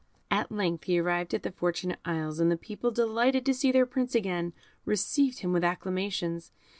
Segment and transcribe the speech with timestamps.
[0.31, 3.85] At length he arrived at the Fortunate Isles, and the people, delighted to see their
[3.85, 4.51] Prince again,
[4.83, 6.51] received him with acclamations.